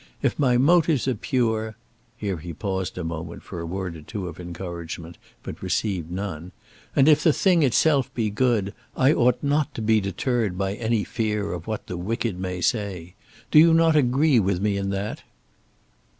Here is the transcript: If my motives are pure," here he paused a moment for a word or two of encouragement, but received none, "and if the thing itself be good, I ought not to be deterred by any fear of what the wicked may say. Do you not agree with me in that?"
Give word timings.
If 0.23 0.39
my 0.39 0.57
motives 0.57 1.07
are 1.07 1.13
pure," 1.13 1.77
here 2.17 2.37
he 2.37 2.53
paused 2.53 2.97
a 2.97 3.03
moment 3.03 3.43
for 3.43 3.59
a 3.59 3.67
word 3.67 3.95
or 3.95 4.01
two 4.01 4.27
of 4.27 4.39
encouragement, 4.39 5.19
but 5.43 5.61
received 5.61 6.09
none, 6.09 6.53
"and 6.95 7.07
if 7.07 7.21
the 7.21 7.31
thing 7.31 7.61
itself 7.61 8.11
be 8.15 8.31
good, 8.31 8.73
I 8.97 9.13
ought 9.13 9.43
not 9.43 9.75
to 9.75 9.81
be 9.83 10.01
deterred 10.01 10.57
by 10.57 10.73
any 10.73 11.03
fear 11.03 11.53
of 11.53 11.67
what 11.67 11.85
the 11.85 11.97
wicked 11.97 12.39
may 12.39 12.61
say. 12.61 13.13
Do 13.51 13.59
you 13.59 13.75
not 13.75 13.95
agree 13.95 14.39
with 14.39 14.59
me 14.59 14.75
in 14.75 14.89
that?" 14.89 15.21